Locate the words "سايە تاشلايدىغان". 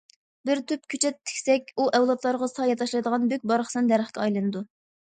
2.57-3.31